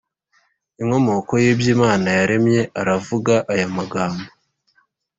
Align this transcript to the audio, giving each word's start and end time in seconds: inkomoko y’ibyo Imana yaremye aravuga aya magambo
inkomoko 0.81 1.31
y’ibyo 1.43 1.69
Imana 1.75 2.07
yaremye 2.17 2.61
aravuga 2.81 3.33
aya 3.53 3.67
magambo 3.77 4.23